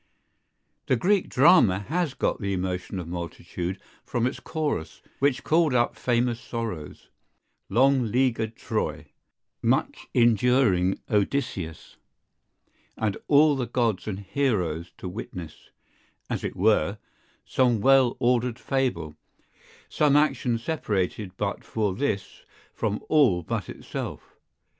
[0.87, 5.95] The Greek drama has got the emotion of multitude from its chorus, which called up
[5.95, 7.09] famous sorrows,
[7.69, 9.11] long leaguered Troy,
[9.61, 11.97] much enduring Odysseus,
[12.97, 15.69] and all the gods and heroes to witness,
[16.31, 16.97] as it were,
[17.45, 19.15] some well ordered fable,
[19.87, 22.43] some action separated but for this
[22.73, 24.35] from all but itself.